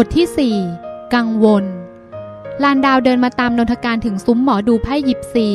[0.00, 1.64] บทที่4กังวล
[2.62, 5.48] ลานดาวเดินมาตามนนทการถึงซุ้มหมอดูไพ่ยิบซี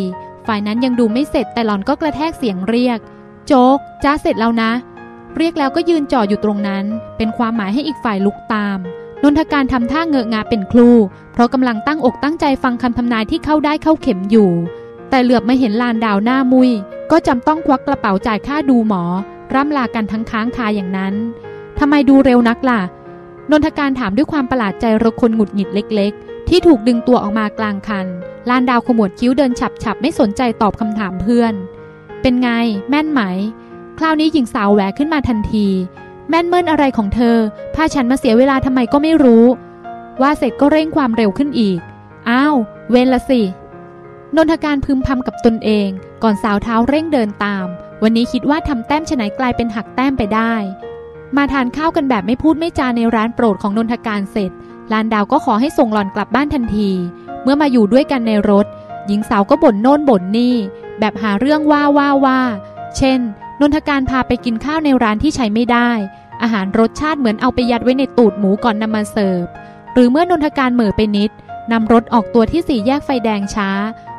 [0.47, 2.99] ฝ่ายนั้นยังดูไม่เสร็จแต่หลอนก็กระแทกเสียงเรียก
[3.47, 4.71] โจ๊กจ้าเสร็จแล้วนะ
[5.37, 6.85] เรียกแล้วก็ยืนจ่ออยู่ตรงนั้น
[7.17, 8.77] เป็นความหมายให้อีกฝ่ายลุกตาม
[9.23, 10.89] นนทการทำท่าเงอะงาเป็นครู
[11.33, 14.51] เพราะกำลังตั้งอกตั้งใจฟังคำทำนายที่เข้าได้เข้าเข็มอยู่
[15.09, 16.71] แต่เหลือบมาเห็นลานดาวหน้ามุย
[17.11, 19.03] ก็จำต้องควักกระเป๋าจ่ายค่าดูหมอ
[19.53, 21.13] ร่ำลากันทั้งค้างคาอย่างนั้น
[21.79, 22.81] ทำไมดูเร็วนักล่ะ
[23.51, 28.07] นนทการถามด้วยความประหลาดใจระคนหงุดหงิดเล็ก ๆ ที่ถูกดึงตัวออกมากลางคัน
[28.49, 31.53] ลานดาวขมวดคิ้วเดินฉับๆ ไม่สนใจตอบคำถามเพื่อน
[32.21, 32.49] เป็นไง
[32.89, 33.21] แม่นไหม
[33.97, 35.67] คราวนี้หญิงสาวแหวกขึ้นมาทันที
[36.29, 37.37] แม่นเมินอะไรของเธอ
[37.75, 39.45] พาฉันมาเสียเวลาทำไมก็ไม่รู้
[40.21, 41.79] ว่าเสร็จก็เร่งความเร็วขึ้นอีก
[42.29, 42.55] อ้าว
[42.89, 43.41] เวนละสิ
[44.35, 45.89] นนทการพึมพำกับตนเอง
[46.23, 47.67] ก่อนสาวเท้าเร่งเดินตาม
[48.03, 50.53] วันนี้คิดว่าทำแต้มฉนัยกลายเป็นหักแต้มไปได้
[51.37, 54.51] มาทานข้าวกันแบบไม่พูดไม่จาในร้านโปรดของนนทการเสร็จ
[54.91, 56.89] ลานดาวก็ขอให้ส่งหล่อนกลับบ้านทันที
[57.43, 58.65] เมื่อมาอยู่ด้วยกันในรถ
[59.07, 60.55] หญิงสาวก็บ่นโน่นบ่นนี่
[60.99, 62.39] แบบหาเรื่องว่าว่าว่า
[62.97, 63.19] เช่น
[63.59, 65.89] นนทการพาไปกินข้าวในร้านที่ใช้ไม่ได้
[66.41, 69.45] อาหารรสชาติเหมือนเอาไปยัดไว้ในตูดหมูก่อนนำมาเสิร์ฟ
[69.93, 71.31] หรือเมื่อนนทการเหม่อไปนิด
[71.71, 73.69] นำรถออกตัวที่สี่แยกไฟแดงช้า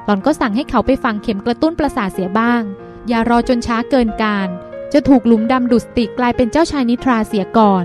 [0.04, 2.62] หล่อนก็สั่งให้เขาไปฟังเข็มกระตุ้นประสาทเสียบ้าง
[3.08, 4.48] อย่ารอจนช้าเกินการ
[4.92, 7.84] จะถูกหลุมดำดุสติกลายเป็นเจ้าชายนิทราเสียก่อน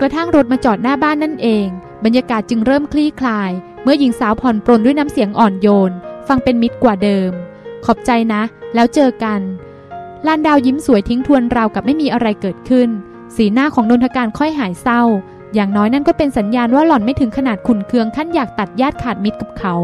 [0.00, 1.66] กระทั่งรถมาจอดหน้าบ้านนั่นเอง
[2.04, 3.50] บรรยากาศจึงเริ่มคลี่คลาย
[3.82, 5.92] เมื่อหญิงสาวผ่อนปรนด้วยน้ำเสียงอ่อนโยน
[6.28, 7.30] ฟังเป็นมิตรกว่าเดิม
[7.84, 8.42] ขอบใจนะ
[8.74, 9.40] แล้วเจอกัน
[10.26, 12.88] ลานดาวยิ้มสวยทิ้งทวนราวกับไม่มีอะไรเกิดขึ้น
[13.36, 15.02] สีหน้าของนนทการค่อยหายเศร้า
[15.54, 19.74] อย่างน้อยนั่นก็เป็นสัญญาณว่าหล่อนไม่ถึงขนาดขุนเคืองขั้นอยากตัดญาติขาดมิตรกับเขา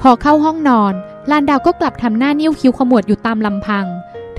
[0.00, 0.94] พอเข้าห้องนอน
[1.30, 3.86] ลานดาวก็กลับทำหน้านิ้วคิ้วขมวดอยู่ตามลำพัง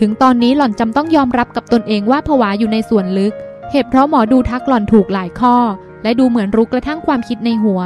[0.04, 3.34] ถึงตอนนี้หล่อนจำต้องยอมรับกับตนเองว่าผวาอยู่ในส่วนลึก
[3.72, 5.56] เหตุเพราะหมอดูทักหล่อนถูกหลายข้อ
[6.04, 7.82] และดูเหมือนรู้กระทั่งความคิดในหัว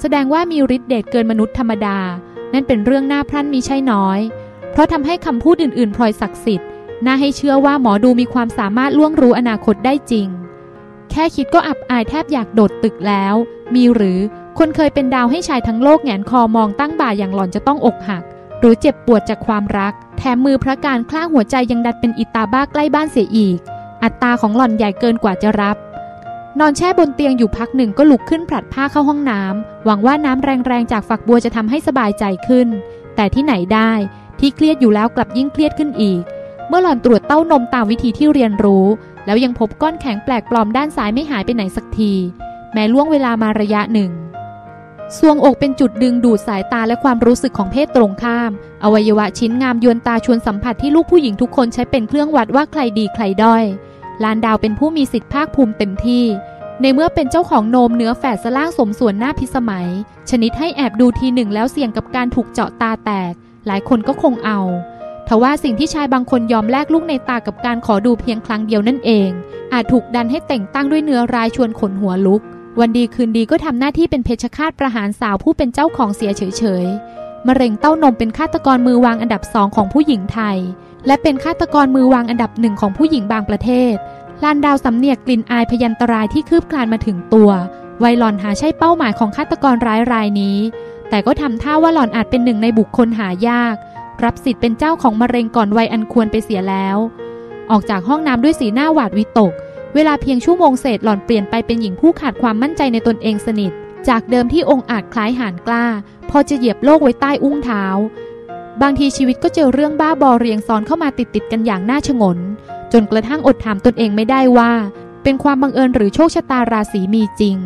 [0.00, 1.98] แสดงว่ามีฤทธิ์เดชเกินมนุษย์ธรรมดา
[2.52, 4.20] นั่นเป็นเรื่องน่าพรั่นมีใช่น้อย
[4.72, 6.68] เพราะทำให้คำพูดอื่นๆพลอยศักดิ์สิทธิ์
[7.06, 10.26] น่าให้เชื่อว่าหมอดูมีความสามารถล่วงรู้อนาคตได้จริง
[11.10, 13.34] แค่คิดก็อับอายแทบอยากโดดตึกแล้ว
[13.74, 14.18] มีหรือ
[14.58, 18.24] คนเคยเป็นดาวให้ชายทั้งโลกแงนคอมองตั้งบ่าอย่างหล่อนจะต้องอกหัก
[18.64, 23.58] รือเจ็บปวดจากความรัก แถมมือพระการคล้าหัวใจยังดัดเป็นอิตาบ้าใกล้บ้านเสียอีก
[24.02, 25.76] อัตราของหล่อนใหญ่เกินกว่าจะรับ
[26.58, 32.68] นอนแช่บนเตียงอยู่พักหนึ่งก็ลุกขึ้นผลัดผ้าเข้าห้องน้ำหวังว่าน้ำแรงๆจากฝักบัวจะทำให้สบายใจขึ้น
[33.16, 33.92] แต่ที่ไหนได้
[34.40, 36.22] ที่เครียดอยู่แล้วกลับยิ่งเครียดขึ้นอีก
[36.68, 38.86] เมื่อหล่อนตรวจเต้านมตามวิธีที่เรียนรู้
[39.26, 42.12] แล้วยังพบก้อนแข็งแปลกปลอมด้านซ้ายไม่หายไปไหนสักที
[42.72, 44.10] แม้ล่วงเวลามาระยะหนึ่ง
[45.18, 48.50] ซวงอกเป็นจุดดึงดูดสายตาและความรู้สึกของเพศตรงข้าม
[48.84, 53.64] อวัยวะชิ้นงามยวนตาชวนสัมผัสที่ลูกผู้หญิงทุกคนใช้เป็นเครื่องวัดว่าใครดีใครด้อย
[54.22, 56.24] ลานดาวเป็นผู้มีสิทธิภาคภูมิเต็มที่
[56.80, 59.88] ในเมื่อเป็นเจ้าของโนมเนื้อแฝดสล่างสมส่วนหน้าพิสมัย
[60.30, 63.32] ชนิดให้แอบดูทีหนึ่งแล้วเสี่ยงกับการถูกเจาะตาแตก
[63.66, 64.60] หลายคนก็คงเอา
[65.28, 69.30] ทว่าสิ่งที่ชายบางคนยอมแลกลูกในตากับการขอดูเพียงครั้งเดียวนั่นเอง
[69.72, 72.42] อาจถูกดันให้แต่งตั้งด้วยเนื้อรายชวนขนหัวลุก
[72.80, 80.58] วันดีคืนดีก็ทำหน้าที่เป็นเพชฌฆาตประหารสาวผู้เป็นเจ้าของเสียเฉยๆ มะเร็งเต้านมเป็นฆาตกรมือวางอันดับสองของผู้หญิงไทย
[81.06, 83.94] และเป็นฆาตกรมือวางอันดับหนึ่งของผู้หญิงบางประเทศ
[84.42, 87.50] ลานดาวสำเนียกกลิ่นอายพยันตรายที่คืบคลานมาถึงตัว
[88.00, 90.58] ไวหลอนหาใช่เป้าหมายของฆาตกรร้ายรายนี้
[91.10, 93.74] แต่ก็ทำท่าว่าหลอนอาจเป็นหนึ่งในบุคคลหายาก
[94.24, 96.96] รับสิทธิ์เป็นเจ้าของมะเร็งก่อนวัยอันควรไปเสียแล้ว
[97.70, 99.52] ออกจากห้องน้ำด้วยสีหน้าหวาดวิตก
[99.94, 103.72] เวลาเพียงชั่วโมงเศษหล่อนเปลี่ยนไปเป็นหญิงผู้ขาดความมั่นใจในตนเองสนิท
[104.08, 105.86] จากเดิมที่องค์อาจคล้ายหานกล้า
[106.30, 107.84] พอจะเหยียบโลกไว้ใต้อุ้งเท้า
[108.82, 112.38] บางทีชีวิตก็เจอเรื่องบ้าบอเรียงซ้อนเข้ามาติดติดๆกันอย่างน่าชงน
[112.92, 114.72] จนกระทั่งอดถามตนเองไม่ได้ว่า
[115.22, 117.56] เป็นความบังเอิญหรือโชคชะตาราศีมีจริง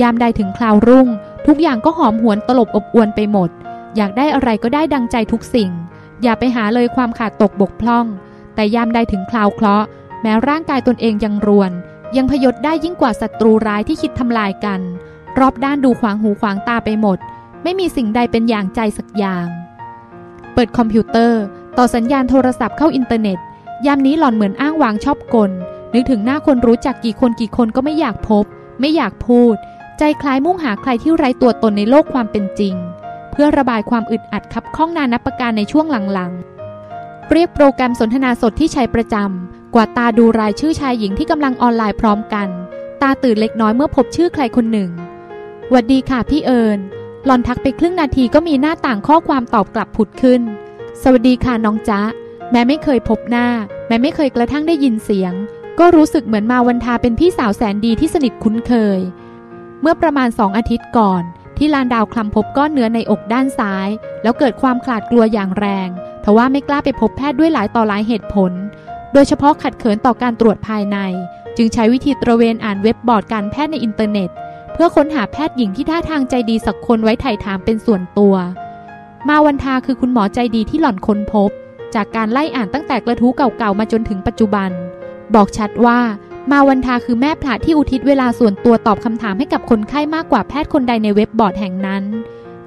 [0.00, 1.08] ยามใดถึงคราวรุ่ง
[1.46, 3.50] ทุกอย่างก็หอมหวนตลบอบอวนไปหมด
[3.96, 5.70] อยากได้อะไรก็ได้ดังใจทุกสิ่ง
[6.22, 8.06] อย่าไปหาเลยความขาดตกบกพร่อง
[8.54, 9.88] แต่ยามใดถึงคราวเคราะห์
[10.26, 11.72] ม้ร่างกายตนเองยังรวน
[12.16, 14.80] ยังพยศได้ยิ่งกว่าศัตรูร้ายที่คิดทำลายกัน
[15.38, 17.18] รอบด้านดูขวางหูขวางตาไปหมด
[17.62, 19.46] ไม่มีสิ่งใดเป็นอย่างใจสักอย่าง
[20.54, 21.42] เปิดคอมพิวเตอร์
[21.78, 23.38] ต่อสัญญาณโทรศัพท์เข้าอินเทอร์เน็ต
[23.86, 25.50] ยามนี้หล่อนเหมือนอ้างวางชอบกล
[25.94, 28.44] นึกถึงหน้าคนรู้จักกี่คนกี่คนก็ไม่อยากพบ
[28.80, 29.54] ไม่อยากพูด
[29.98, 32.74] ใจคล้ายมุ่งหาใครที่ไร้ตัวตนในโลกความเป็นจริง
[33.30, 42.48] เพื่อระบายความอึดอัดคับข้องนานับประการในช่วงหลังๆเรียกโปรแกรมสนทนาสดที่ใช้ประจำ กว่าตาดูรายชื่อชายหญิงที่กำลังออนไลน์พร้อมกัน
[43.02, 44.90] ตาตื่นเล็กน้อยเมื่อพบชื่อใครคนหนึ่ง
[45.70, 46.78] หวัดดีค่ะพี่เอิญ
[47.26, 50.42] หลอนทักไปครึ่งนาทีก็มีหน้าต่างข้อความตอบกลับผุดขึ้น
[51.02, 52.00] สวัสดีค่ะน้องจ๊ะ
[52.50, 53.48] แม้ไม่เคยพบหน้า
[53.88, 55.32] แม้ไม่เคยกระทั่งได้ยินเสียง
[55.78, 59.00] ก็รู้สึกเหมือนมาวันทาเป็นพี่สาวแสนดีที่สนิทคุ้นเคย
[59.80, 61.22] เมื่อประมาณสองอาทิตย์ก่อน
[61.56, 63.88] ที่ลานดาวคลำพบก้อนเนื้อในอกด้านซ้าย
[64.22, 65.88] แล้วเกิดความขลาดกลัวอย่างแรง
[66.24, 68.52] ทว่าไม่กล้าไปพบแพทย์ด้วยหลายต่อหลายเหตุผล
[69.12, 70.98] โดยเฉพาะขัดเขินต่อการตรวจภายใน
[71.56, 74.30] จึงใช้วิธีตระเวนอ่านเว็บบอร์ดการแพทย์ในอินเทอร์เน็ต
[74.72, 78.34] เพื่อค้นหาแพทย์หญิงที่ท่าทางใจดีสักคนไว้ไถ่ถามเป็นส่วนตัว
[79.28, 81.50] มาวันทาคือคุณหมอใจดีที่หล่อนค้นพบ
[81.94, 84.70] จากการไล่อ่านตั้งแต่กระทู้เก่าๆมาจนถึงปัจจุบัน
[85.34, 86.00] บอกชัดว่า
[86.52, 92.04] มาวันทาคือแม่พระที่อุทิศเวลาส่วนตัวตอบคำถามให้กับคนไข้มากกว่าแพทย์คนใดในเว็บบอร์ดแห่งนั้น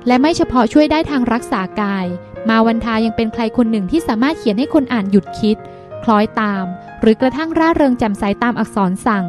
[0.08, 2.06] และไม่เฉพาะช่วยได้ทางรักษากาย
[2.50, 5.58] มาวันทายังเป็นใครคนหนึ่งที่สามารถเขียนให้คนอ่านหยุดคิด
[6.04, 6.66] คล้อยตาม
[7.02, 9.26] หรือกระทั่งร่าเริงแจ่มใสตามอักษรสั่ง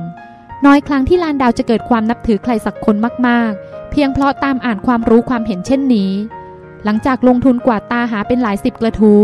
[0.65, 2.97] น้อยครั้งที่ลานดาวจะเกิดความนับถือใครสักคน
[3.27, 6.13] มากๆ เพียงเพราะตามอ่านความรู้ความเห็นเช่นนี้
[6.85, 9.23] หลังจากลงทุนกวาดตาหาเป็นหลายสิบกระทู้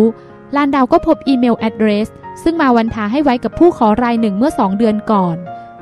[0.57, 2.09] ลานดาวก็พบ email address
[2.43, 5.37] ซึ่งมาวันทาให้ไว้กับผู้ขอรายหนึ่งเมื่อสองเดือนก่อน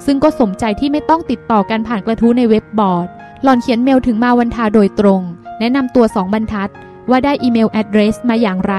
[0.07, 3.09] ซึ่งก็สมใจที่ไม่ต้องติดต่อกันผ่านกระทู้ในเว็บบอร์ด
[3.43, 5.21] หล่อนเขียนเมลถึงมาวันทาโดยตรง
[5.59, 6.71] แนะนำตัวสองบรรทัด
[7.11, 8.75] ว่าได้ email address มาอย่างไร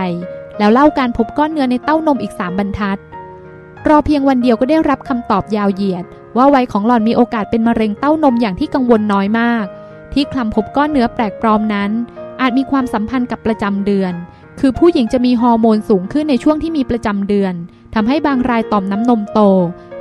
[0.60, 2.98] แล้วเล่าการพบก้อนเนื้อในเต้านมอีกสามบรรทัด
[3.88, 6.06] รอเพียงวันเดียวก็ได้รับคำตอบยาวเหยียด
[6.38, 9.66] ว่าวัยของหล่อนมีโอกาสเป็นมะเร็งเต้านมอย่างที่กังวลน้อยมาก
[10.13, 11.92] ที่คลำพบก้อนเนื้อแปลกปลอมนั้น
[12.42, 14.13] อาจมีความสัมพันธ์กับประจำเดือน
[14.60, 17.54] คือผู้หญิงจะมีฮอร์โมนสูงขึ้นในช่วงที่มีประจำเดือน
[17.96, 19.40] ทำให้บางรายต่อมน้ำนมโต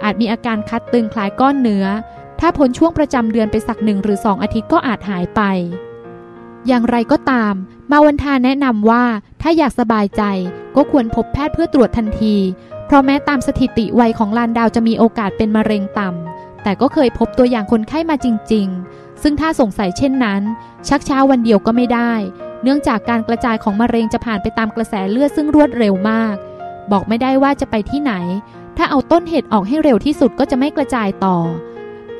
[0.04, 1.86] อาจมีอาการคัดตึงคล้ายก้อนเนื้อ
[2.40, 5.40] ถ้าพ้นช่วงประจำเดือนไปสักหนึ่งหรือสองอาทิตย์ก็อาจหายไป
[6.66, 7.54] อย่างไรก็ตาม
[7.90, 9.04] มาวันทาแนะนำว่า
[9.42, 10.22] ถ้าอยากสบายใจ
[10.76, 12.36] ก็ควรพบแพทย์เพื่อตรวจทันที
[12.86, 20.42] เพราะแม้ตามสถิติวัยของลานดาวจะมีโอกาสเป็นมะเร็งต่ำ แต่ก็เคยพบตัวอย่างคนไข้มาจริง ๆ ซึ่งถ้าสงสัยเช่นนั้น
[20.88, 22.12] ชักช้าวันเดียวก็ไม่ได้
[22.62, 26.36] เนื่องจากการกระจายของมะเร็งจะผ่านไปตามกระแสเลือดซึ่งรวดเร็วมาก
[26.92, 28.12] บอกไม่ได้ว่าจะไปที่ไหน
[28.76, 31.36] ถ้าเอาต้นเหตุออกให้เร็วที่สุดก็จะไม่กระจายต่อ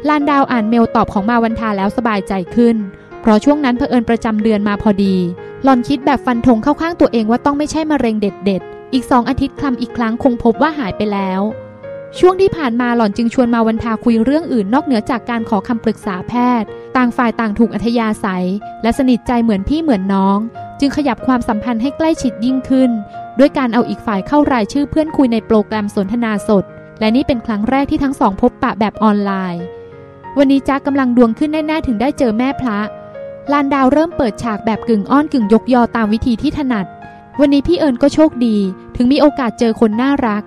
[0.09, 2.77] ลานดาวอ่านเมลตอบของมาวันทาแล้วสบายใจขึ้น
[3.25, 5.17] เพราะช่วงนั้นเผอิญประจำเดือนมาพอดี
[5.65, 11.41] หลอนคิดแบบฟันธงเข้าข้างตัวเองว่าต้องไม่ใช่มะเร็งเด็ดๆ อีกสองอาทิตย์คลำอีกครั้งคงพบว่าหายไปแล้ว
[12.19, 18.47] ช่วงที่ผ่านมาหล่อนจึงชวนมาวันทาคุยเรื่องอื่นนอกเหนือจากการขอคำปรึกษาแพทย์ ต่างฝ่ายต่างถูกอัธยาศัย
[18.83, 20.39] และสนิทใจเหมือนพี่เหมือนน้อง
[20.81, 22.91] จึงขยับความสัมพันธ์ให้ใกล้ชิดยิ่งขึ้น
[23.39, 26.65] ด้วยการเอาอีกฝ่ายเข้ารายชื่อเพื่อนคุยในโปรแกรมสนทนาสด
[27.01, 29.63] และนี่เป็นครั้งแรกที่ทั้งสองพบปะแบบออนไลน์
[30.39, 32.81] วันนี้จ้ากำลังดวงขึ้นแน่ ๆ ถึงได้เจอแม่พระ
[33.53, 36.87] ลานดาวเริ่มเปิดฉากแบบกึ่งอ้อนกึ่งยกยอตามวิธีที่ถนัด
[37.41, 38.57] วันนี้พี่เอิญก็โชคดี
[38.97, 40.43] ถึงมีโอกาสเจอคนน่ารัก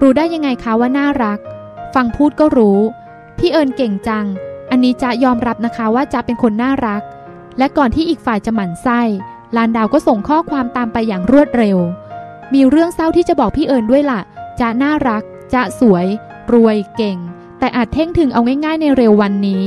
[0.00, 1.38] รู้ได้ยังไงคะว่าน่ารัก
[1.94, 2.78] ฟังพูดก็รู้
[3.38, 4.26] พี่เอิญเก่งจัง
[4.70, 7.02] อันนี้จะยอมรับนะคะว่าจะเป็นคนน่ารัก
[7.58, 9.00] และก่อนที่อีกฝ่ายจะหมั่นไส้
[9.56, 11.78] ลานดาวก็ส่งข้อความตามไปอย่างรวดเร็ว
[12.54, 14.20] มีเรื่องเศร้าที่จะบอกพี่เอิญด้วยล่ะ
[14.60, 15.22] จะน่ารัก
[15.54, 16.06] จะสวย
[16.52, 17.18] รวยเก่ง
[17.58, 19.64] แต่อาจเท่งถึงเอาง่ายๆในเร็ววันนี้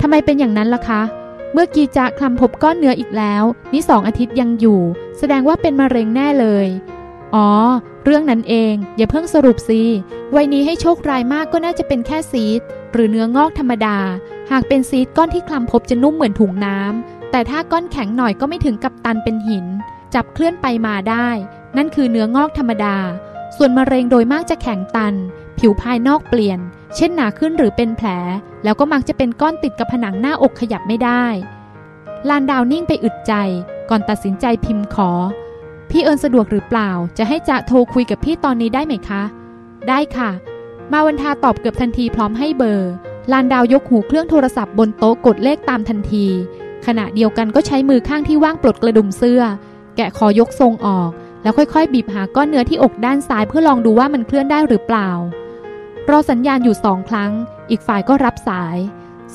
[0.00, 1.02] ทำไมเป็นอย่างนั้นล่ะคะ
[1.52, 4.80] เมื่อกีจะคลำพบก้อนเนื้ออีกแล้ว นี่สองอาทิตย์ยังอยู่
[5.18, 6.66] แสดงว่าเป็นมะเร็งแน่เลย
[7.34, 7.48] อ๋อ
[8.04, 9.82] เรื่องนั้นเอง อย่าเพิ่งสรุปสิ
[10.34, 12.60] วัยนี้ให้โชคร้ายมากก็น่าจะเป็นแค่ซีด
[12.92, 13.98] หรือเนื้องอกธรรมดา
[14.50, 19.66] หากเป็นซีดก้อนที่คลำพบจะนุ่มเหมือนถุงน้ำแต่ถ้าก้อนแข็งหน่อยก็ไม่ถึงกับตันเป็นหิน
[20.14, 21.28] จับเคลื่อนไปมาได้
[21.76, 22.96] นั่นคือเนื้องอกธรรมดา
[23.56, 25.14] ส่วนมะเร็งโดยมากจะแข็งตัน
[25.58, 26.58] ผิวภายนอกเปลี่ยน
[26.96, 28.08] เช่นหนาขึ้นหรือเป็นแผล
[28.64, 31.24] แล้วก็มักจะเป็นก้อนติดกับผนังหน้าอกขยับไม่ได้
[32.28, 33.32] ลานดาวนิ่งไปอึดใจ
[33.90, 35.10] ก่อนตัดสินใจพิมพ์ขอ
[35.90, 39.22] พี่เอิญสะดวกหรือเปล่า จะให้จะโทรคุยกับพี่ตอนนี้ได้ไหมคะ
[39.88, 40.30] ได้ค่ะ
[40.92, 42.90] มาวันทาตอบเกือบทันทีพร้อมให้เบอร์
[43.32, 46.26] ลานดาวยกหูเครื่องโทรศัพท์บนโต๊ะกดเลขตามทันที
[46.86, 49.42] ขณะเดียวกันก็ใช้มือข้างที่ว่างปลดกระดุมเสื้อ
[49.96, 51.10] แกะคอยกทรงออก
[51.42, 55.10] แล้วค่อยๆ บีบหาก้อนเนื้อที่อกด้านซ้ายเพื่อลองดูว่ามันเคลื่อนได้หรือเปล่า
[56.10, 57.32] รอสัญญาณอยู่สองครั้ง
[57.70, 58.76] อีกฝ่ายก็รับสาย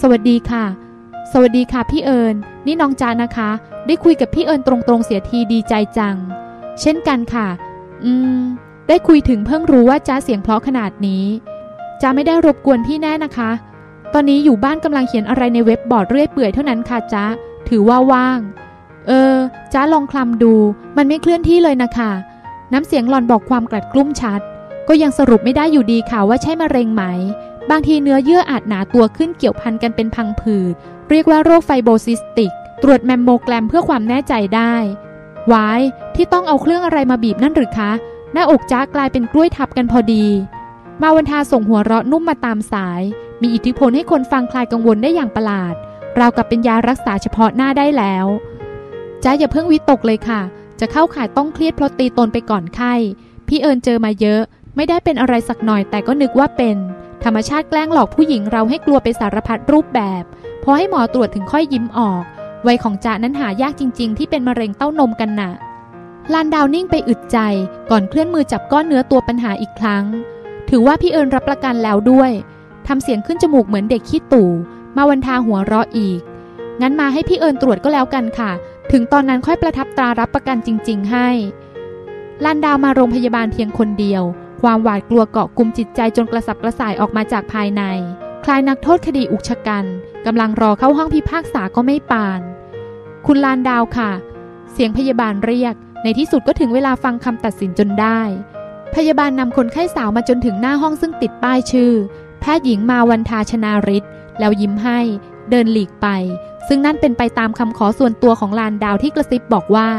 [0.02, 0.66] สวัสดีค่ะ
[1.32, 2.36] สวัสดีค่ะพี่เอิญ
[2.66, 3.50] นี่น้องจานะคะ
[3.88, 6.16] ได้คุยกับพี่เอิญตรงๆเสียทีดีใจจัง
[6.82, 7.48] เช่นกันค่ะ
[8.04, 8.40] อืม
[8.88, 11.26] ได้คุยถึงเพิ่งรู้ว่าจ้าเสียงเพราะขนาดนี้
[12.02, 13.52] จ้าไม่ได้รบกวนพี่แน่นะคะ
[14.14, 17.26] ตอนนี้อยู่บ้านกำลังเขียนอะไรในเว็บบอร์ดเรื่อยเปื่อยเท่านั้นค่ะจ้า
[17.70, 18.40] ถือว่าว่าง
[19.08, 19.36] เออ
[19.74, 20.54] จ้าลองคลำดู
[20.98, 22.12] มันไม่เคลื่อนที่เลยนะคะ
[22.74, 24.42] น้ำเสียงหล่อนบอกความกลัดกลุ้มชัด
[24.88, 27.04] ก็ยังสรุปไม่ได้อยู่ดีค่ะว่าใช่มะเร็งไหม
[27.70, 30.74] บางทีเนื้อเยื่ออาจหนาตัวขึ้นเกี่ยวพันกันเป็นพังผืด
[31.10, 32.52] เรียกว่าโรค fibrocystic
[32.84, 34.74] ตรวจแมมโมแกรมเพื่อความแน่ใจได้
[35.52, 35.82] ว้าย
[36.16, 37.92] ที่ต้องเอาเครื่องอะไรมาบีบนั่นหรือคะ
[38.34, 40.26] หน้าอกจ้ากลายเป็นกล้วยทับกันพอดี
[41.02, 43.02] มาวันทาส่งหัวเราะนุ่มมาตามสาย
[43.42, 45.76] มีอิทธิพลให้คนฟังคลายกังวลได้อย่างประหลาด
[46.20, 48.26] ราวกับเป็นยารักษาเฉพาะหน้าได้แล้ว
[49.24, 50.42] จ้าอย่าเพิ่งวิตกเลยค่ะ
[50.80, 52.94] จะเข้าข่ายต้องเครียดเพราะตีตนไปก่อนไข้
[53.48, 54.42] พี่เอิญเจอมาเยอะ
[54.76, 56.78] ไม่ได้เป็นอะไรสักหน่อยแต่ก็นึกว่าเป็น
[57.24, 60.24] ธรรมชาติแกล้งหลอกผู้หญิงเราให้กลัวไปสารพัดรูปแบบ
[60.64, 62.24] พอให้หมอตรวจถึงค่อยยิ้มออก
[62.68, 65.52] วัยของจ่านั้นหายากจริง ๆ ที่เป็นมะเร็งเต้านมกันนะ่ะ
[66.34, 67.38] ลานดาวนิ่งไปอึดใจ
[67.90, 70.04] ก่อนเคลื่อนมือจับก้อนเนื้อตัวปัญหาอีกครั้ง
[70.70, 72.32] ถือว่าพี่เอิญรับประกันแล้วด้วย
[72.88, 74.50] ทำเสียงขึ้นจมูกเหมือนเด็กขี้ตู่
[74.96, 76.20] มาวันทาหัวเราะอีก
[76.82, 78.52] งั้นมาให้พี่เอิญตรวจก็แล้วกันค่ะ
[78.92, 81.30] ถึงตอนนั้นค่อยประทับตรารับประกันจริง ๆ ให้
[82.44, 84.24] ลานดาวมาโรงพยาบาลเพียงคนเดียว
[84.64, 87.84] ความหวาดกลัวเกาะกลุ่มจิตใจจนกระสับกระส่ายออกมาจากภายใน
[88.44, 89.86] คลายนักโทษคดีอุกชะกัน
[90.26, 92.42] กำลังรอเข้าห้องพิพากษาก็ไม่ปาน
[93.26, 94.12] คุณลานดาวค่ะ
[94.72, 98.20] เสียงพยาบาลเรียก ในที่สุดก็ถึงเวลาฟังคำตัดสินจนได้
[98.96, 101.92] พยาบาลนำคนไข้สาวมาจนถึงหน้าห้องซึ่งติดป้ายชื่อ
[102.40, 104.04] แพทย์หญิงมาวันทาชนาริศ
[104.40, 105.00] แล้วยิ้มให้
[105.50, 106.08] เดินหลีกไป
[106.68, 109.90] ซึ่งนั่นเป็นไปตามคำขอส่วนตัวของลานดาวที่กระซิบบอกว่า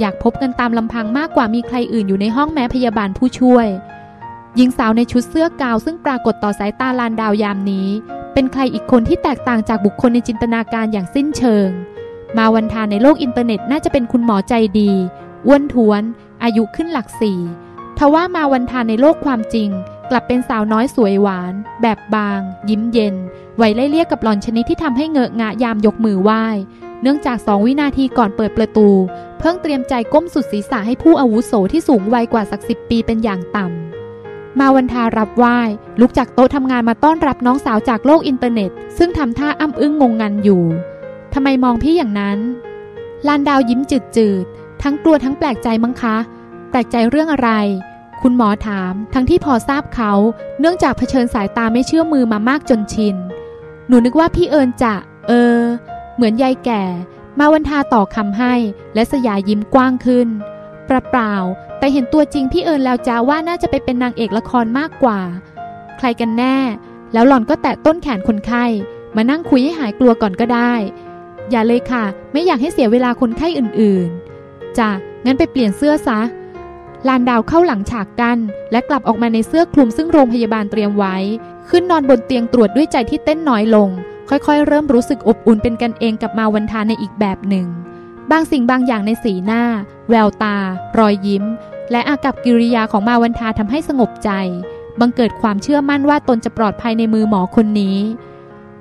[0.00, 3.68] อยากพบกันตามลำพังมากกว่ามีใครอื่นอยู่ในห้องแม้พยาบาลผู้ช่วย
[4.58, 7.88] หญิงสาวในชุดเสื้อกาวน์ซึ่งปรากฏต่อสายตาลานดาวยามนี้
[8.32, 11.68] เป็นใครอีกคนที่แตกต่างจากบุคคลในจินตนาการอย่างสิ้นเชิง
[12.36, 14.90] มาวันทาในโลกอินเทอร์เน็ตน่าจะเป็นคุณหมอใจดี
[15.46, 16.02] อ้วนท้วน
[16.42, 17.40] อายุขึ้นหลักสี่
[17.98, 19.68] ทว่ามาวันทาในโลกความจริง
[20.10, 26.44] กลับเป็นสาวน้อยสวยหวาน แบบบาง ยิ้มเย็นวัยไล่เลี่ยกับหล่อนชนิดที่ทำให้เงอะงะยามยกมือไหว้
[27.02, 28.88] เนื่องจากสองวินาทีก่อนเปิดประตู
[29.38, 33.85] เพิ่งเตรียมใจก้มสุดศีรษะให้ผู้อาวุโสที่สูงวัยกว่าสักสิบปีเป็นอย่างต่ำ
[34.60, 35.58] มาวันทารับไหว้
[36.00, 40.64] ลุกจากโต๊ะทำงานมาต้อนรับน้องสาวจากโลกอินเทอร์เน็ต ซึ่งทำท่าอ้ำอึ้งงงงันอยู่
[41.34, 42.38] ทำไมมองพี่อย่างนั้น
[43.26, 44.44] ลานดาวยิ้มจืดจืด
[44.82, 46.16] ทั้งกลัวทั้งแปลกใจมั้งคะ
[46.70, 47.50] แปลกใจเรื่องอะไร
[48.22, 50.12] คุณหมอถาม ทั้งที่พอทราบเขา
[50.60, 53.16] เนื่องจากเผชิญสายตาไม่เชื่อมือมามากจนชิน
[53.88, 54.94] หนูนึกว่าพี่เอิญจะ
[55.28, 55.58] เออ
[56.14, 56.82] เหมือนยายแก่
[57.38, 58.54] มาวันทาต่อคำให้
[58.94, 60.28] และสยายยิ้มกว้างขึ้น
[60.86, 65.20] เปล่าๆแต่เห็นตัวจริงพี่เอิญแล้วจ้าว่าน่าจะไปเป็นนางเอกละครมากกว่า
[65.98, 66.56] ใครกันแน่
[67.12, 68.64] แล้วหล่อนก็แตะต้นแขนคนไข้
[69.16, 70.72] มานั่งคุยให้หายกลัวก่อนก็ได้
[71.50, 74.90] อย่าเลยค่ะ ไม่อยากให้เสียเวลาคนไข้อื่นๆจ้ะ
[75.24, 76.20] งั้นไปเปลี่ยนเสื้อซะ
[77.08, 78.38] ลานดาวเข้าหลังฉากกัน
[78.72, 81.16] และกลับออกมาในเสื้อคลุมซึ่งโรงพยาบาลเตรียมไว้
[81.70, 83.88] ขึ้นนอนบนเตียงตรวจด้วยใจที่เต้นน้อยลง
[84.28, 87.66] ค่อยๆ เริ่มรู้สึกอบอุ่นเป็นกันเองกับมาวันทาในอีกแบบหนึ่ง
[88.30, 89.62] บางสิ่งบางอย่างในสีหน้า
[90.10, 90.56] แววตา
[90.98, 91.44] รอยยิ้ม
[91.90, 94.30] และอากับกิริยาของมาวันทาทำให้สงบใจ
[95.00, 97.98] บังเกิดความเชื่อมั่นว่าตนจะปลอดภัยในมือหมอคนนี้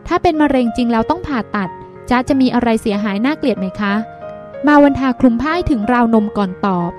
[0.08, 1.70] ถ้าเป็นมะเร็งจริงแล้วต้องผ่าตัด
[2.10, 3.94] จ้าจะมีอะไรเสียหายน่าเกลียดไหมคะ
[4.68, 6.92] มาวันทาคลุมผ้าถึงราวนมก่อนตอบ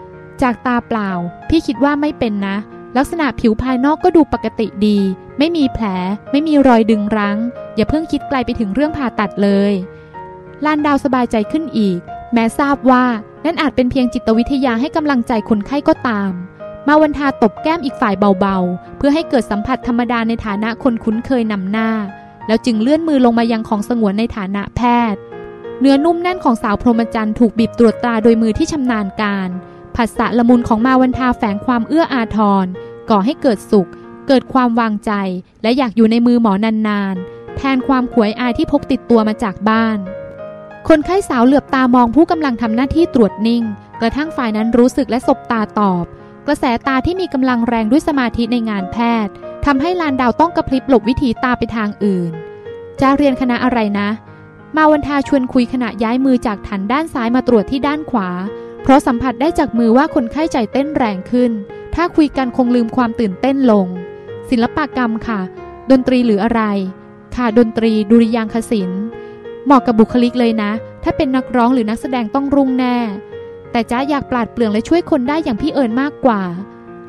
[0.42, 1.10] จากตาเปล่า
[1.48, 2.56] พี่คิดว่าไม่เป็นนะ
[2.96, 4.98] ลักษณะผิวภายนอกก็ดูปกติดี
[5.38, 5.86] ไม่มีแผล
[6.30, 7.38] ไม่มีรอยดึงรั้ง
[7.76, 9.72] อย่าเพิ่งคิดไกลไปถึงเรื่องผ่าตัดเลย
[10.64, 12.00] ลานดาวสบายใจขึ้นอีก
[12.32, 13.04] แม้ทราบว่า
[13.44, 16.32] นั่นอาจเป็นเพียงจิตวิทยาให้กำลังใจคนไข้ก็ตาม
[16.86, 21.90] มาวันทาตบแก้มอีกฝ่ายเบาๆ เพื่อให้เกิดสัมผัสธรรมดาในฐานะคนคุ้นเคยนำหน้า
[22.46, 24.80] แล้วจึงเลื่อนมือลงมายังของสงวนในฐานะแพ
[25.12, 25.20] ทย์
[25.80, 29.48] เนื้อนุ่มแน่นของสาวพรหมจรรย์ถูกบีบตรวจตราโดยมือที่ชำนาญการ
[29.96, 32.66] ผัสสะละมุนของมาวันทาแฝงความเอื้ออาทร
[33.10, 33.88] ก่อให้เกิดสุข
[34.28, 35.12] เกิดความวางใจ
[35.62, 39.98] และอยากอยู่ในมือหมอนานๆ แทนความขวยอายที่พกติดตัวมาจากบ้าน
[40.90, 43.64] คนไข้สาวเหลือบตามองผู้กำลังทำหน้าที่ตรวจนิ่ง
[44.00, 46.04] กระทั่งฝ่ายนั้นรู้สึกและสบตาตอบ
[46.46, 49.32] กระแสตาที่มีกำลังแรงด้วยสมาธิในงานแพทย์
[49.66, 52.30] ทำให้ลานดาวต้องกระพริบหลบวิถีตาไปทางอื่น
[53.00, 54.08] จะเรียนคณะอะไรนะ
[54.76, 58.28] มาวันทาชวนคุยขณะย้ายมือจากฐานด้านซ้ายมาตรวจที่ด้านขวา
[58.82, 61.52] เพราะสัมผัสได้จากมือว่าคนไข้ใจเต้นแรงขึ้น
[61.94, 63.86] ถ้าคุยกันคงลืมความตื่นเต้นลง
[64.50, 65.40] ศิลปกรรมค่ะ
[65.90, 66.62] ดนตรีหรืออะไร
[67.36, 69.05] ค่ะดนตรีดุริยางคศิลป์
[69.66, 70.70] เหมาะกับบุคลิกเลยนะ
[71.04, 72.96] ถ้าเป็นนักร้องหรือนักแสดงต้องรุ่งแน่
[73.72, 76.42] แต่จ้าอยากปราดเปรื่องและช่วยคนได้อย่างพี่เอิญมากกว่า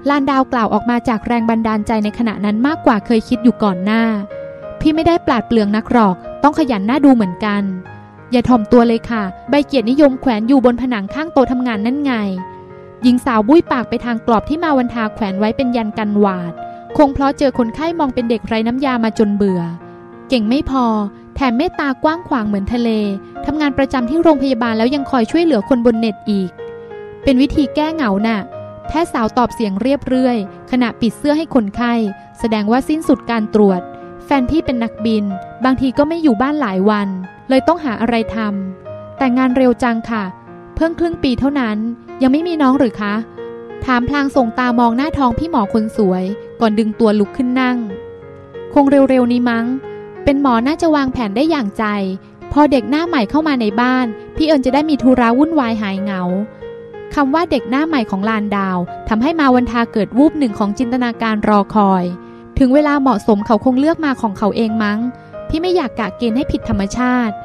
[0.10, 4.04] ลานดาวกล่าวออกมาจากแรงบันดาลใจในขณะนั้นมากกว่าเคยคิดอยู่ก่อนหน้า
[4.80, 7.64] พี่ไม่ได้ปราดเปลืองนักหรอก ต้องขยันหน้าดูเหมือนกัน
[8.32, 12.14] อย่าถ่อมตัวเลยค่ะ ใบเกียรตินิยมแขวนอยู่บนผนังข้างโต๊ะทำงานนั่นไง
[13.04, 16.54] หญิงสาวบุ้ยปากไปทางกรอบที่มาวันทาแขวนไว้เป็นยันกันหวาด
[16.98, 19.62] คงเพราะเจอคนไข้มองเป็นเด็กไร้น้ำยามาจนเบื่อ
[20.30, 20.86] เก่งไม่พอ
[21.40, 22.90] แถมเมตตากว้างขวางเหมือนทะเล
[23.46, 26.50] ทำงานประจำที่โรงพยาบาลแล้วยังคอยช่วยเหลือคนบนเน็ตอีก
[27.24, 28.40] เป็นวิธีแก้เหงาน่ะ
[28.88, 30.38] แพทย์สาวตอบเสียงเรียบเรื่อย
[30.72, 31.94] ขณะปิดเสื้อให้คนไข้
[32.40, 33.82] แสดงว่าสิ้นสุดการตรวจ
[34.26, 35.24] แฟนพี่เป็นนักบิน
[35.64, 37.08] บางทีก็ไม่อยู่บ้านหลายวัน
[37.50, 40.24] เลยต้องหาอะไรทำ แต่งานเร็วจังค่ะ
[40.76, 41.78] เพิ่งครึ่งปีเท่านั้น
[42.22, 43.16] ยังไม่มีน้องหรือคะ
[43.86, 46.24] ถามพลางส่งตามองหน้าท้องพี่หมอคนสวย
[46.60, 47.78] ก่อนดึงตัวลุกขึ้นนั่ง
[48.74, 49.66] คงเร็วๆนี้มั้ง
[50.30, 51.86] เป็นหมอน่าจะวางแผนได้อย่างใจ
[52.52, 54.06] พอเด็กหน้าใหม่เข้ามาในบ้าน
[54.36, 56.22] พี่เอิญจะได้มีธุระวุ่นวายหายเหงา
[57.16, 58.78] คำว่าเด็กหน้าใหม่ของลานดาว
[59.10, 62.04] ทำให้มาวันทาเกิดวูบหนึ่งของจินตนาการรอคอย
[62.60, 65.00] ถึงเวลาเหมาะสมเขาคงเลือกมาของเขาเองมั้ง
[65.50, 67.36] พี่ไม่อยากกะเกณฑ์ให้ผิดธรรมชาติ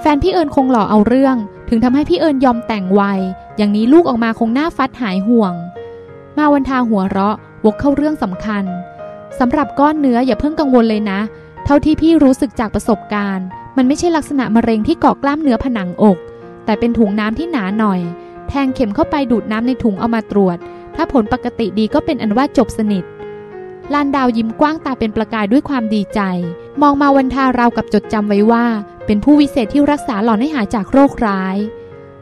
[0.00, 1.36] แฟนพี่เอิญคงหล่อเอาเรื่อง
[1.68, 3.02] ถึงทำให้พี่เอิญยอมแต่งไว
[3.56, 5.54] อย่างนี้ลูกออกมาคงหน้าฟัดหายห่วง
[6.38, 8.64] มาวันทาหัวเราะวกเข้าเรื่องสำคัญ
[9.38, 11.20] สำหรับก้อนเนื้ออย่าเพิ่งกังวลเลยนะ
[11.72, 13.46] ท่าที่พี่รู้สึกจากประสบการณ์
[13.76, 16.18] มันไม่ใช่ลักษณะมะเร็งที่เกาะกล้ามเนื้อผนังอก
[16.64, 18.00] แต่เป็นถุงน้ำที่หนาหน่อย
[18.48, 20.56] แทงเข็มเข้าไปดูดน้ำในถุงเอามาตรวจ
[20.94, 23.04] ถ้าผลปกติดีก็เป็นอันว่าจบสนิท
[23.92, 26.20] ลานดาวยิ้มกว้างตาเป็นประกายด้วยความดีใจ
[26.82, 28.66] มองมาวันทาราวกับจดจำไว้ว่า
[29.06, 31.56] เป็นผู้วิเศษที่รักษาหล่อนให้หายจากโรคร้าย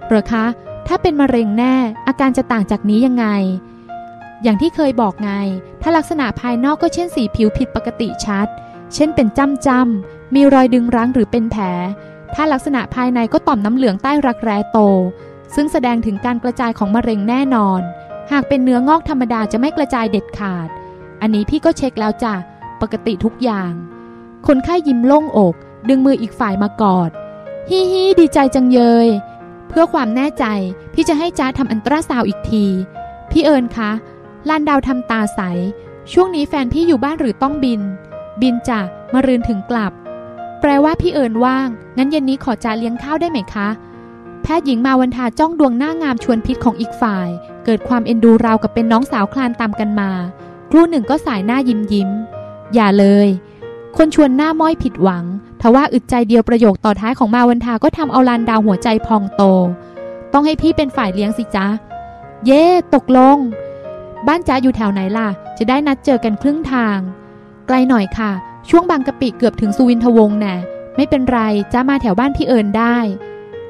[0.07, 0.47] เหรอคะ
[0.87, 1.75] ถ้าเป็นมะเร็งแน่
[2.07, 3.27] อาการจะต่างจากนี้ยังไง
[4.43, 5.33] อย่างที่เคยบอกไง
[5.83, 8.49] ถ้าลักษณะภายนอกก็เช่นสีผิวผิดปกติชัด
[8.95, 11.63] เช่นเป็นจ้ำจ้ำมีรอยดึงรั้งหรือเป็นแผล
[12.35, 14.79] ถ้าลักษณะภายในก็ต่อมน้ำเหลืองใต้รักแร้โต
[15.55, 17.81] ซึ่งแสดงถึงการกระจายของมะเร็งแน่นอน
[18.33, 20.69] หากเป็นเนื้องอกธรรมดาจะไม่กระจายเด็ดขาด
[21.21, 22.35] อันนี้พี่ก็เช็คแล้วจ้ะ
[22.81, 23.73] ปกติทุกอย่าง
[24.47, 25.55] คนไข้ยยิ้มโล่งอก
[25.89, 27.11] ดึงมืออีกฝ่ายมากอด
[27.69, 29.09] ฮิฮิดีใจจังเยย
[29.69, 30.45] เพื่อความแน่ใจ
[30.95, 32.65] พี่จะให้จ้าทำอันตราซาวอีกที
[33.31, 33.91] พี่เอิญคะ
[34.49, 35.41] ลานดาวทำตาใส
[36.13, 37.81] ช่วงนี้แฟนพี่อยู่บ้านหรือต้องบิน
[38.43, 38.81] บินจ้ะ
[39.13, 39.93] มารืนถึงกลับ
[40.61, 43.69] แปลว่าพี่เอิญว่าง งั้นเย็นนี้ขอจ้าเลี้ยงข้าวได้ไหมคะ
[44.43, 47.29] แพทย์หญิงมาวันทาจ้องดวงหน้างามชวนพิษของอีกฝ่าย
[47.65, 50.11] เกิดความเอ็นดูราวกับเป็นน้องสาวคลานตามกันมา
[50.71, 52.11] ครู่หนึ่งก็สายหน้ายิ้มยิ้ม
[52.75, 53.29] อย่าเลย
[53.97, 55.25] คนชวนหน้าม้อยผิดหวัง
[55.61, 59.43] ทว่าอึดใจเดียวประโยคต่อท้ายของมาวันทาก็ทำเอาลานดาวหัวใจพองโต
[60.33, 61.67] ต้องให้พี่เป็นฝ่ายเลี้ยงสิจ๊ะ
[62.47, 62.65] เย่
[62.95, 63.39] ตกลง
[64.27, 65.29] บ้านจ้าอยู่แถวไหนล่ะ
[65.59, 66.99] จะได้นัดเจอกันครึ่งทาง
[67.69, 68.33] ไกลหน่อยค่ะ
[68.69, 70.55] ช่วงบางกะปิเกือบถึงสุวินทวงศ์แน่
[70.97, 71.41] ไม่เป็นไร
[71.73, 72.97] จ้ามาแถวบ้านพี่เอิญได้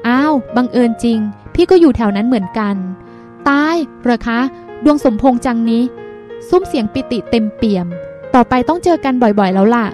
[0.07, 1.19] อ้าว บังเอิญจริง
[1.55, 2.75] พี่ก็อยู่แถวนั้นเหมือนกัน
[3.49, 4.39] ตายเหรอคะ
[4.83, 5.83] ดวงสมพงษ์จังนี้
[6.49, 7.87] ซุ้มเสียงปิติเต็มเปี่ยม
[8.33, 9.87] ต่อไปต้องเจอกันบ่อยๆแล้วล่ะ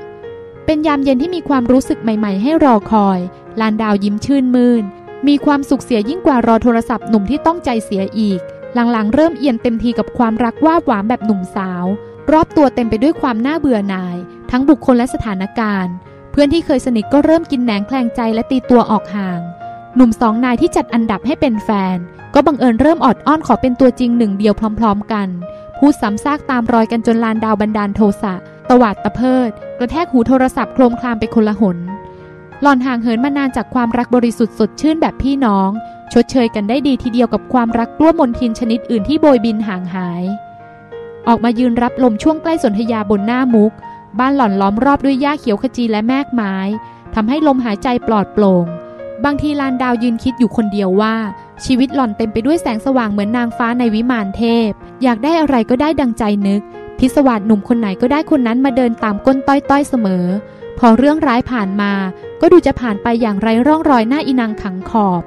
[0.66, 3.20] เป็นยามเย็นที่มีความรู้สึกใหม่ ๆ ให้รอคอย
[3.60, 4.84] ลานดาวยิ้มชื่นมื่น
[5.28, 8.40] มีความสุขเสียยิ่งกว่ารอโทรศัพท์หนุ่มที่ต้องใจเสียอีก
[8.74, 11.86] หลังๆ เริ่มเอียนเต็มทีกับความรักว่าหวานแบบหนุ่มสาว
[12.34, 14.18] รอบตัวเต็มไปด้วยความน่าเบื่อหน่าย
[14.52, 15.94] ทั้งบุคคลและสถานการณ์
[16.32, 19.40] เพื่อนที่เคยสนิทก็เริ่มกินแหนงแคลงใจและตีตัวออกห่าง
[19.96, 21.98] หนุ่มสองนายที่จัดอันดับให้เป็นแฟน
[22.34, 25.28] ก็บังเอิญเริ่มออดอ้อนขอเป็นตัวจริงหนึ่งเดียวพร้อม ๆ กัน
[25.78, 28.34] พูดซ้ำซากตามรอยกันจนลานดาวบันดาลโทสะ
[28.70, 31.78] ตวาดตะเพิด กระแทกหูโทรศัพท์โครมคลามไปคนละหน
[32.62, 35.70] หล่อนห่างเหินมานานจากความรักบริสุทธิ์สดชื่นแบบพี่น้อง
[36.14, 40.24] ชดเชยกันได้ดีทีเดียวกับความรักกล้วมนทินชนิดอื่นที่โบยบินห่างหาย
[41.28, 43.72] ออกมายืนรับลมช่วงใกล้สนธยาบนหน้ามุก
[44.20, 46.56] บ้านหล่อนล้อมรอบด้วยหญ้าเขียวขจีและแมกไม้
[47.16, 48.66] ทำให้ลมหายใจปลอดโปร่ง
[49.24, 51.16] บางทีลานดาวยืนคิดอยู่คนเดียวว่า
[51.66, 54.70] ชีวิตหล่อนเต็มไปด้วยแสงสว่างเหมือนนางฟ้าในวิมานเทพ
[55.04, 56.62] อยากได้อะไรก็ได้ดังใจนึก
[57.00, 60.26] พิศวาสหนุ่มคนไหนก็ได้คนนั้นมาเดินตามก้นต้อยๆเสมอ
[60.80, 61.92] พอเรื่องร้ายผ่านมา
[62.42, 65.24] ก็ดูจะผ่านไปอย่างไร้ร่องรอยหน้าอินังขังขอบ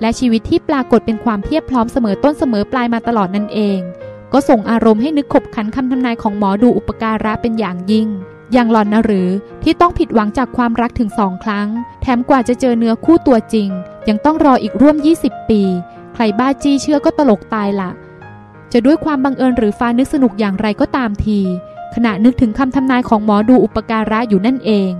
[0.00, 3.80] และชีวิตที่ปรากฏเป็นความเพียบพร้อมเสมอต้นเสมอปลายมาตลอดนั่นเอง
[4.32, 8.08] ก็ส่งอารมณ์ให้นึกขบขันคำทำนายของหมอดูอุปการะเป็นอย่างยิ่ง
[8.52, 9.28] อย่างหลอนนะหรือ
[9.62, 11.68] ที่ต้องผิดหวังจากความรักถึงสองครั้ง
[12.02, 13.68] แถมกว่าจะเจอเนื้อคู่ตัวจริง
[14.08, 15.62] ยังต้องรออีกร่วม 20 ปี
[16.14, 17.90] ใครบ้าจี้เชื่อก็ตลกตายละ
[18.72, 21.38] จะด้วยความบังเอิญหรือฟ้านึกสนุกอย่างไรก็ตามที
[21.94, 24.90] ขณะนึกถึงคำทำนายของหมอดูอุปการะอยู่นั่นเอง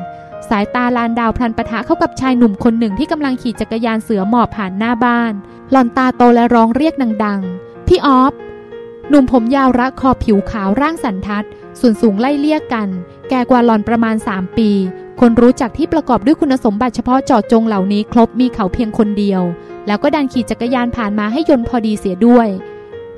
[0.48, 5.32] สายตาลานดาวพลันปะทะเข้ากับชายหนุ่มคนหนึ่งที่กำลังขี่จักรยานเสือหมอบผ่านหน้าบ้าน
[5.70, 8.32] หล่อนตาโตและร้องเรียกดังๆ พี่ออฟ
[9.08, 11.46] หนุ่มผมยาวระคอผิวขาวร่างสันทัด
[11.80, 12.88] ส่วนสูงไล่เลี่ยกกัน
[13.30, 14.70] แก่กว่าหลอนประมาณ 3 ปี
[15.20, 19.42] คนรู้จักที่ประกอบด้วยคุณสมบัติเฉพาะเจาะจงเหล่านี้ครบมีเขาเพียงคนเดียว
[19.86, 22.48] แล้วก็ดันขี่จักรยานผ่านมาให้ยนพอดีเสียด้วย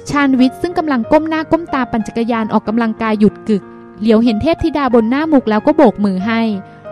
[0.09, 3.63] ชาญวิทย์ซึ่งกำลังก้มหน้าก้มตาปั่นจักรยานออกกำลังกายหยุดกึก
[4.01, 6.41] เหลียวเห็นเทพธิดาบนหน้ามุกแล้วก็โบกมือให้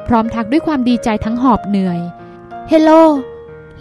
[0.06, 2.00] พร้อมทักด้วยความดีใจทั้งหอบเหนื่อย
[2.68, 2.90] เฮลโล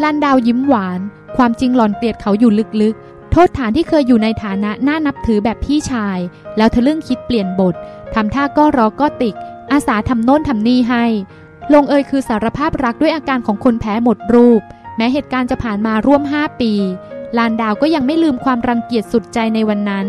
[0.03, 0.99] ลันดาวยิ้มหวาน
[1.38, 2.51] ความจริงหลอนเกลียดเขาอยู่
[2.82, 6.17] ลึกๆ ทษฐานที่เคยอยู่ในฐานะน่านับถือแบบพี่ชาย
[6.58, 7.76] แล้วทะลึ่งคิดเปลี่ยนบท
[8.13, 9.36] ทำท่าก็รอก็ติก
[9.71, 11.06] อาสาทำโน่นทำนี่ให้
[11.73, 14.62] ลงเอยคือสารภาพรักด้วยอาการของคนแพ้หมดรูป
[14.97, 16.73] แม้เหตุการณ์จะผ่านมาร่วม 5 ปี
[17.38, 20.08] ลานดาวก็ยังไม่ลืมความรังเกียจสุดใจในวันนั้น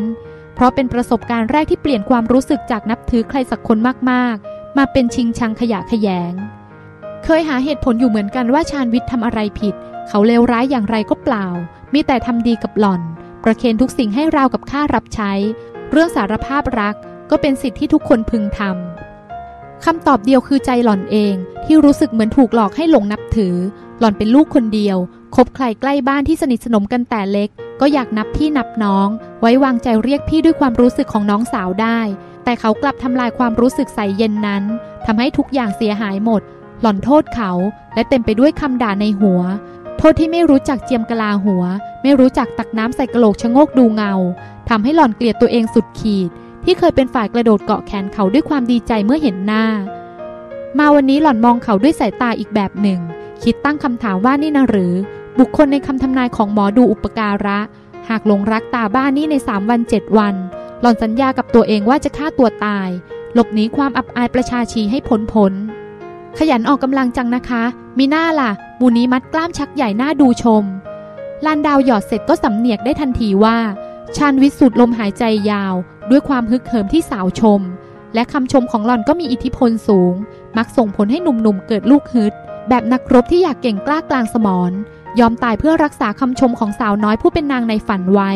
[0.54, 3.78] เพราะเป็นประสบการณ์แรกที่เปลี่ยนความรู้สึกจากนับถือใครสักคน
[4.10, 6.32] มากๆ มาเป็นชิงชังขยะขยง
[7.24, 9.74] เคยหาเหตุผลอยู่เหมือนกันว่าชาญวิทย์ทำอะไรผิด
[10.08, 11.46] เขาเลวร้ายอย่างไรก็เปล่า
[11.92, 13.02] มีแต่ทำดีกับหล่อน
[13.44, 15.32] ประเคนทุกสิ่งให้ราวกับค่ารับใช้
[15.90, 16.94] เรื่องสารภาพรัก
[17.30, 23.56] ก็เป็นสิทธิที่ทุกคนพึงทำคำตอบเดียวคือใจหล่อนเองที่รู้สึกเหมือนถูกหลอกให้หลงนับถือ
[23.98, 24.96] หล่อนเป็นลูกคนเดียว
[25.36, 29.08] คบใครใกล้บ้านที่สนิทสนมกันแต่เล็ก ก็อยากนับพี่นับน้อง
[29.40, 32.00] ไว้วางใจเรียกพี่ด้วยความรู้สึกของน้องสาวได้
[32.44, 34.62] แต่เขากลับทำลายความรู้สึกใสเย็นนั้น
[35.06, 36.42] ทำให้ทุกอย่างเสียหายหมด
[36.80, 37.52] หล่อนโทษเขา
[37.94, 39.42] และเต็มไปด้วยคำด่าในหัว
[40.00, 41.64] โทษที่ไม่รู้จักเจียมกะลาหัว
[42.02, 44.12] ไม่รู้จักตักน้ำใส่กระโหลกชะโงกดูเงา
[44.68, 46.30] ทำให้หล่อนเกลียดตัวเองสุดขีด
[46.64, 49.64] ที่เคยเป็นฝ่ายกระโดดเกาะแขนเขาด้วยความดีใจเมื่อเห็นหน้า
[50.78, 53.00] มาวันนี้หล่อนมองเขาด้วยสายตาอีกแบบหนึ่ง
[53.42, 54.94] คิดตั้งคำถามว่านี่นะหรือ
[55.38, 57.58] บุคคลในคำทำนายของหมอดูอุปการะ
[58.08, 60.34] หากหลงรักตาบ้านนี่ในสามวันเจ็ดวัน
[60.80, 62.88] หล่อนสัญญากับตัวเองว่าจะฆ่าตัวตาย
[63.34, 65.52] หลบหนีความอับอายประชาชีให้พ้นพ้น
[66.38, 67.62] ขยันออกกำลังจังนะคะ
[67.98, 70.64] มีหน้าล่ะ มูนี้มัดกล้ามชักใหญ่หน้าดูชม
[71.44, 73.58] ลานดาวหยอดเสร็จก็สำเนียกได้ทันทีว่า
[74.16, 75.74] ชาญวิทย์สูดลมหายใจยาว
[76.10, 77.60] ด้วยความฮึกเหิมที่สาวชม
[78.14, 80.14] และคำชมของหล่อนก็มีอิทธิพลสูง
[80.56, 82.32] มักส่งผลให้หนุ่มๆเกิดลูกฮึด
[82.68, 84.72] แบบนักรบที่อยากเก่งกล้ากลางสมร
[85.20, 88.32] ยอมตายเพื่อรักษาคำชมของสาวน้อยผู้เป็นนางในฝันไว้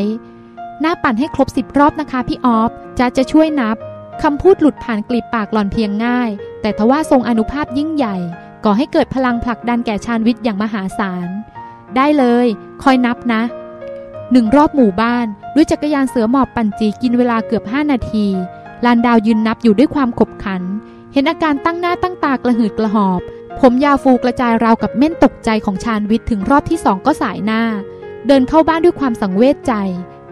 [0.81, 3.77] หน้าปั่นให้ครบสิบรอบนะคะพี่ออฟจะจะช่วยนับ
[4.23, 6.31] คำพูดหลุดผ่านกลีบปากหล่อนเพียงง่าย
[6.63, 8.17] แต่ทว่าทรงอนุภาพยิ่งใหญ่
[8.65, 11.29] ก่อให้เกิดพลังผลักดันแก่ชาญวิทย์อย่างมหาศาล
[11.97, 12.47] ได้เลย
[12.83, 13.43] คอยนับนะ
[14.33, 18.27] หนึ่งรอบหมู่บ้านด้วยจักรยานเสือหมอบปั่นจีกินเวลาเกือบ 5 นาที
[18.85, 20.63] ลานดาวยืนนับอยู่ด้วยความขบขัน
[21.13, 23.21] เห็นอาการตั้งหน้าตั้งตากระหืดกระหอบ
[23.61, 27.63] ผมยาวฟูกระจายราวกับเม่นตกใจของชาญวิทย์ถึงรอบที่สองก็สายหน้า
[28.27, 29.73] เดินเข้าบ้านด้วยความสังเวชใจ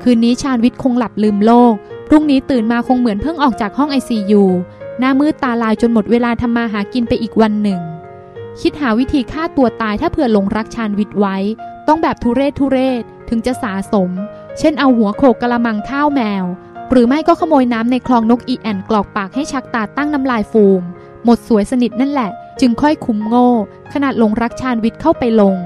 [0.03, 1.75] คืนนี้ชาญวิทย์คงหลับลืมโลก
[2.09, 4.45] พรุ่งนี้ตื่นมาคงเหมือนเพิ่งออกจากห้องไอซียู
[4.99, 7.81] หน้ามืดตาลายจนหมดเวลาทำมาหากินไปอีกวันหนึ่ง
[8.61, 11.37] คิดหาวิธีฆ่าตัวตายถ้าเผื่อลงรักชานวิทย์ไว้
[11.89, 14.11] ต้องแบบทุเรศทุเรศถึงจะสาสม
[14.59, 16.45] เช่นเอาหัวโขกกระมังข้าวแมว
[16.91, 20.83] หรือไม่ก็ขโมยน้ำในคลองนกอีแอนกรอกปากให้ชักตาตั้งน้ำลายฟูม
[21.25, 23.49] หมดสวยสนิทนั่นแหละ จึงค่อยคุ้มโง่
[23.93, 25.57] ขนาดลงรักชานวิทย์เข้าไปลง